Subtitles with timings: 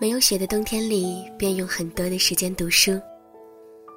[0.00, 2.92] 没有雪的冬天里，便用很多的时间读书。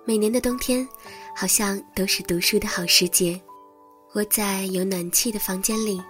[0.03, 0.87] 每年的冬天，
[1.35, 3.39] 好像都是读书的好时节。
[4.15, 6.01] 窝在有暖气的房间里，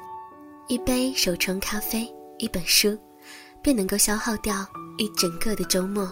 [0.69, 2.97] 一杯手冲咖啡，一本书，
[3.61, 4.65] 便能够消耗掉
[4.97, 6.09] 一整个的周末。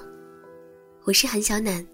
[1.06, 1.88] 我是韩小暖，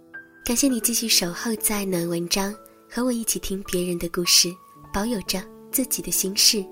[0.43, 2.51] 感谢你继续守候在暖文章，
[2.89, 4.51] 和我一起听别人的故事，
[4.91, 5.39] 保有着
[5.71, 6.65] 自己的心事。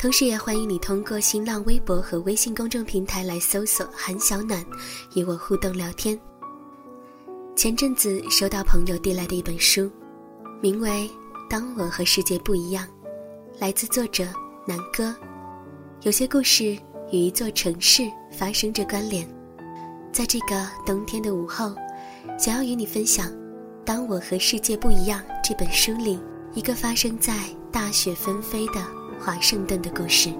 [0.00, 4.64] 同时，也欢迎你通过新浪微博和微信公众平台来搜索“韩小暖”，
[5.14, 6.18] 与我互动聊天。
[7.54, 9.90] 前阵子收到朋友递来的一本书，
[10.62, 10.88] 名为
[11.50, 12.86] 《当我和世界不一样》，
[13.58, 14.26] 来自作者
[14.66, 15.14] 南哥。
[16.00, 16.78] 有些故事
[17.12, 19.28] 与一座城市发生着关联。
[20.10, 21.74] 在这个冬天的午后，
[22.38, 23.28] 想要与你分享
[23.84, 26.18] 《当我和世界不一样》这本书里
[26.54, 27.38] 一个发生在
[27.70, 28.99] 大雪纷飞的。
[29.20, 30.32] 华盛顿的故事。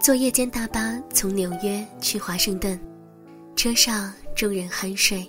[0.00, 2.78] 坐夜间大巴从纽约去华盛顿，
[3.54, 5.24] 车上众人酣睡。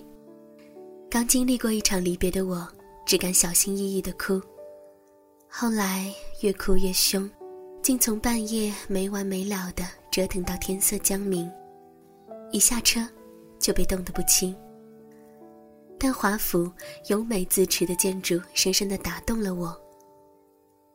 [1.08, 2.66] 刚经历过一场离别的我，
[3.06, 4.42] 只敢小心翼翼的哭，
[5.48, 7.30] 后来越哭越凶。
[7.84, 11.52] 竟从半夜没完没了的折腾到天色将明，
[12.50, 13.06] 一下车
[13.58, 14.56] 就被冻得不轻。
[15.98, 16.72] 但华府
[17.08, 19.78] 优美自持的建筑深深的打动了我。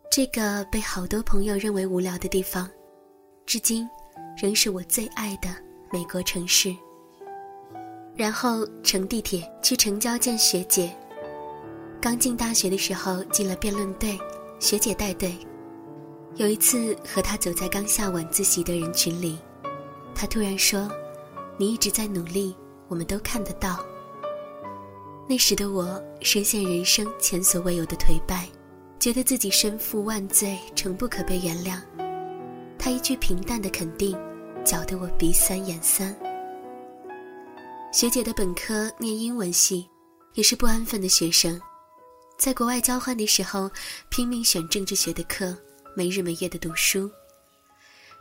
[0.10, 2.68] 这个被好多朋友认为无聊的地方，
[3.46, 3.88] 至今
[4.36, 5.48] 仍是我最爱的
[5.92, 6.76] 美国城市。
[8.16, 10.92] 然后乘地铁去城郊见学姐。
[12.02, 14.18] 刚进大学的时候进了辩论队，
[14.60, 15.38] 学姐带队。
[16.40, 19.38] 有一次和他走在刚下晚自习的人群里，
[20.16, 20.90] 他突然说
[21.60, 22.56] ：“你一直在努力，
[22.88, 23.86] 我们都看得到。”
[25.28, 28.48] 那时的我深陷人生前所未有的颓败，
[29.02, 31.78] 觉得自己身负万罪，诚不可被原谅。
[32.78, 34.18] 他一句平淡的肯定，
[34.64, 36.16] 搅得我鼻酸眼酸。
[37.92, 39.90] 学姐的本科念英文系，
[40.36, 41.60] 也是不安分的学生，
[42.38, 43.70] 在国外交换的时候，
[44.08, 45.54] 拼命选政治学的课。
[46.00, 47.12] 没日没夜的读书，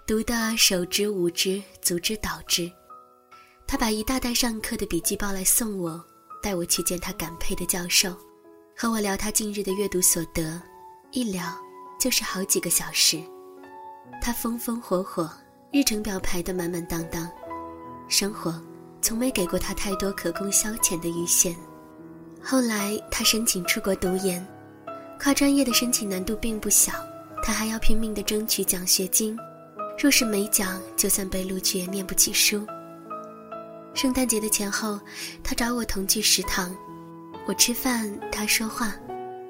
[0.04, 2.68] 读得手之无之，足之蹈之。
[3.68, 6.04] 他把一大袋上课的笔记包来送我，
[6.42, 8.16] 带我去见他感佩的教授，
[8.76, 10.60] 和我聊他近日的阅读所得，
[11.12, 11.56] 一聊
[12.00, 13.22] 就是好几个小时。
[14.20, 15.30] 他风风火火，
[15.72, 17.30] 日程表排得满满当当，
[18.08, 18.60] 生活
[19.00, 21.54] 从没给过他太多可供消遣的余闲。
[22.42, 24.44] 后来他申请出国读研，
[25.20, 26.92] 跨专业的申请难度并不小。
[27.48, 29.34] 他还要拼命地争取奖学金，
[29.98, 32.62] 若是没奖，就算被录取也念不起书。
[33.94, 35.00] 圣诞节的前后，
[35.42, 36.76] 他找我同去食堂，
[37.46, 38.94] 我吃饭，他说话。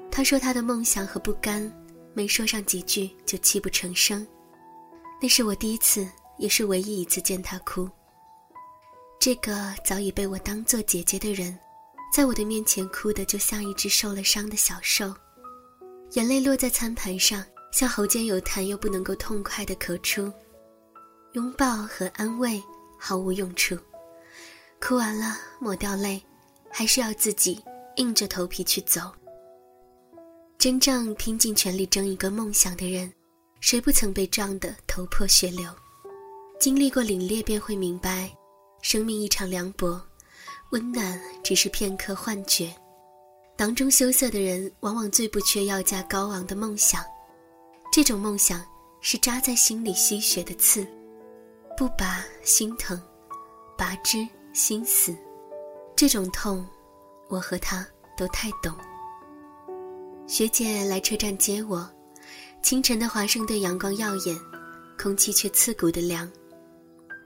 [0.09, 1.69] 他说他的梦想和不甘，
[2.13, 4.25] 没说上几句就泣不成声。
[5.21, 7.89] 那是我第一次，也是唯一一次见他哭。
[9.19, 11.53] 这个早已被我当做姐姐的人，
[12.15, 15.13] 在我的面前哭得就像一只受了伤的小兽，
[16.13, 17.43] 眼泪落在餐盘上。
[17.71, 20.31] 像喉间有痰又不能够痛快的咳出，
[21.33, 22.61] 拥抱和安慰
[22.97, 23.77] 毫无用处，
[24.81, 26.21] 哭完了抹掉泪，
[26.71, 27.63] 还是要自己
[27.97, 29.01] 硬着头皮去走。
[30.57, 33.11] 真正拼尽全力争一个梦想的人，
[33.61, 35.69] 谁不曾被撞得头破血流？
[36.59, 38.29] 经历过凛冽便会明白，
[38.81, 40.01] 生命一场凉薄，
[40.71, 42.75] 温暖只是片刻幻觉。
[43.57, 47.01] 囊中羞涩的人，往往最不缺要价高昂的梦想。
[48.01, 48.63] 这种梦想
[49.01, 50.87] 是扎在心里吸血的刺，
[51.77, 52.97] 不拔心疼，
[53.77, 55.13] 拔之心死。
[55.97, 56.65] 这种痛，
[57.27, 57.85] 我和他
[58.17, 58.73] 都太懂。
[60.27, 61.85] 学姐来车站接我，
[62.61, 64.33] 清晨的华盛顿阳光耀眼，
[64.97, 66.31] 空气却刺骨的凉。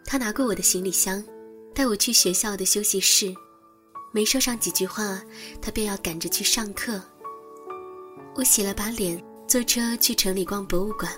[0.03, 1.23] 她拿过我的行李箱，
[1.75, 3.31] 带我去学校的休息室，
[4.11, 5.21] 没说上几句话，
[5.61, 6.99] 她便要赶着去上课。
[8.33, 9.23] 我洗了把脸。
[9.47, 11.11] 坐车去城里逛博物馆，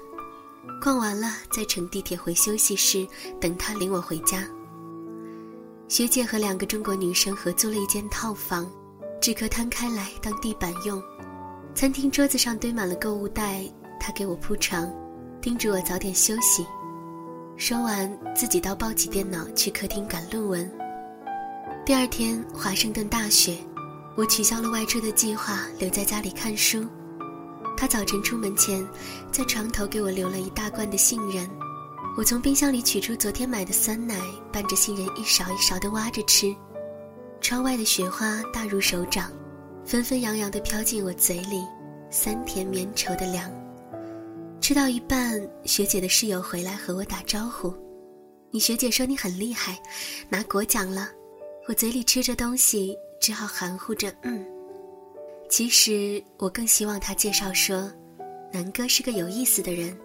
[0.82, 3.08] 逛完了再乘地铁回休息室
[3.40, 4.46] 等他领我回家。
[5.88, 8.70] 学姐和两个中国女生合租了一间套房，
[9.22, 11.02] 纸壳摊开来当地板用。
[11.74, 13.64] 餐厅桌子上堆满了购物袋，
[14.00, 14.92] 她给我铺床，
[15.40, 16.66] 叮嘱我早点休息。
[17.56, 20.70] 说完，自己倒抱起电脑去客厅赶论文。
[21.86, 23.56] 第二天，华盛顿大雪，
[24.18, 26.86] 我取消了外出的计划，留在家里看书。
[27.86, 28.84] 他早晨出门前，
[29.32, 31.48] 在床头给我留了一大罐的杏仁，
[32.18, 34.20] 我从冰箱里取出昨天买的酸奶，
[34.52, 36.52] 拌着杏仁一勺一勺的挖着吃。
[37.42, 39.32] 窗外的雪花大如手掌，
[39.86, 41.64] 纷纷扬扬地飘进我嘴里，
[42.10, 43.52] 酸甜绵稠的凉。
[44.60, 47.72] 吃到一半，学姐的室友回来和我打招呼
[48.50, 49.80] ：“你学姐说你很厉害，
[50.28, 51.12] 拿国奖了。”
[51.70, 54.44] 我嘴里吃着东西，只好含糊着嗯。
[55.50, 57.92] 其实我更希望他介绍说，
[58.52, 59.96] 南哥是个有意思的人。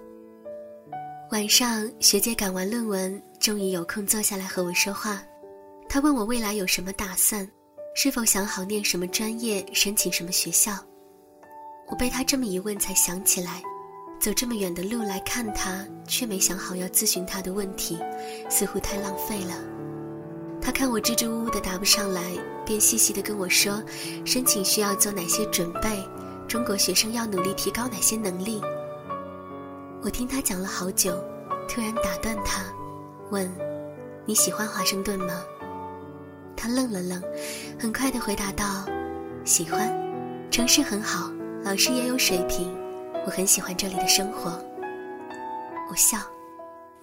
[1.31, 5.23] 晚上，学姐赶完论文，终于有空坐下来和我说话。
[5.89, 7.49] 她问我未来有什么打算，
[7.95, 10.73] 是否想好念什么专业，申请什么学校。
[11.89, 13.63] 我被她这么一问，才想起来，
[14.21, 17.99] 走这么远的路来看她，却没想好要咨询她的问题，
[18.49, 19.55] 似乎太浪费了。
[20.70, 22.22] 他看我支支吾吾的答不上来，
[22.64, 23.82] 便细细的跟我说，
[24.25, 26.08] 申请需要做哪些准备，
[26.46, 28.62] 中国学生要努力提高哪些能力。
[30.00, 31.20] 我听他讲了好久，
[31.69, 32.62] 突然打断他，
[33.32, 33.52] 问
[34.25, 35.43] ：“你喜欢华盛顿吗？”
[36.56, 37.20] 他愣了愣，
[37.76, 38.87] 很快的回答道
[39.44, 39.93] ：“喜欢，
[40.52, 41.32] 城市很好，
[41.64, 42.72] 老师也有水平，
[43.26, 44.52] 我很喜欢这里的生活。”
[45.90, 46.19] 我笑，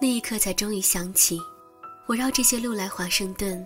[0.00, 1.38] 那一刻才终于想起，
[2.08, 3.62] 我绕这些路来华盛顿，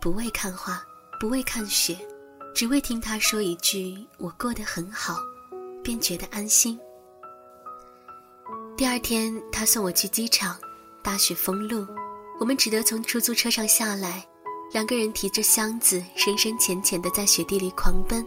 [0.00, 0.82] 不为看画，
[1.20, 1.94] 不为看雪，
[2.54, 5.18] 只为听他说一句“我过得很好”，
[5.84, 6.80] 便觉得安心。
[8.78, 10.56] 第二天，他送我去机场，
[11.02, 11.86] 大雪封路，
[12.40, 14.26] 我们只得从出租车上下来，
[14.72, 18.26] 两个人提着箱子，深深浅浅的在雪地里狂奔。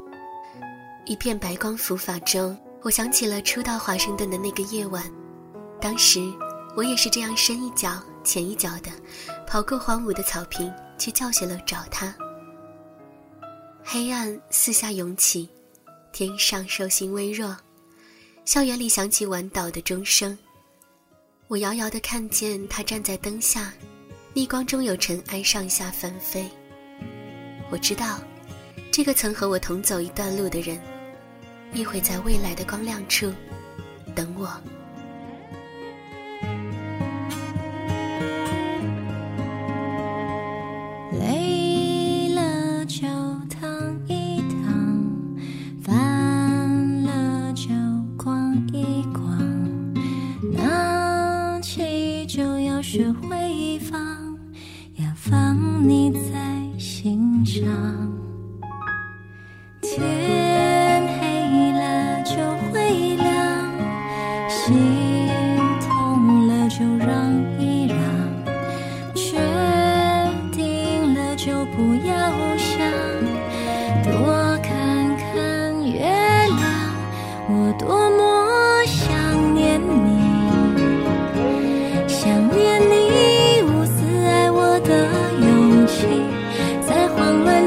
[1.07, 5.11] 一片白光浮法中，我想起了初到华盛顿的那个夜晚，
[5.81, 6.21] 当时
[6.77, 8.91] 我也是这样深一脚浅一脚的，
[9.47, 12.13] 跑过荒芜的草坪去教学楼找他。
[13.83, 15.49] 黑暗四下涌起，
[16.11, 17.55] 天上兽星微弱，
[18.43, 20.37] 校园里响起晚祷的钟声。
[21.47, 23.71] 我遥遥地看见他站在灯下，
[24.33, 26.49] 逆光中有尘埃上下翻飞。
[27.69, 28.19] 我知道，
[28.91, 30.79] 这个曾和我同走一段路的人，
[31.73, 33.31] 亦会在未来的光亮处
[34.15, 34.49] 等我。
[41.11, 41.54] Lay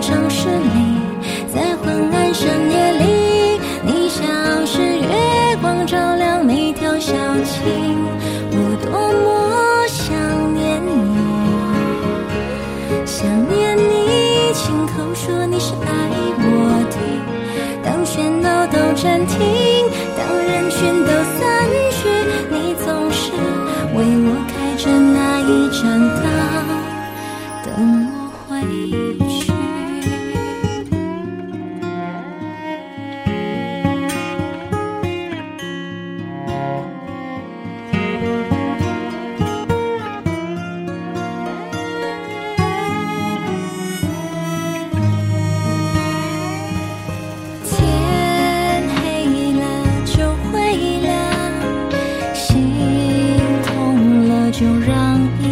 [0.08, 1.02] 城市里
[1.54, 7.12] 在昏暗深夜里你像是月光照亮每条小
[7.44, 8.27] 径。
[54.98, 55.47] 让。